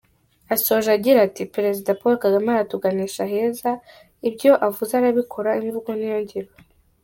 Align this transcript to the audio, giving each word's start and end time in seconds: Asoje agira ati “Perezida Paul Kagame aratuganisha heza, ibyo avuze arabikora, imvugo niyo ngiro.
Asoje 0.53 0.89
agira 0.97 1.19
ati 1.27 1.43
“Perezida 1.55 1.97
Paul 1.99 2.15
Kagame 2.23 2.49
aratuganisha 2.51 3.23
heza, 3.33 3.71
ibyo 4.29 4.51
avuze 4.67 4.91
arabikora, 4.95 5.49
imvugo 5.61 5.89
niyo 5.97 6.17
ngiro. 6.23 6.49